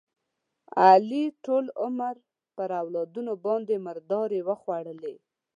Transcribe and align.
علي 0.85 1.23
ټول 1.45 1.65
عمر 1.83 2.15
په 2.55 2.63
اولادونو 2.81 3.33
باندې 3.45 3.83
مردارې 3.87 4.39
وخوړلې. 4.47 5.15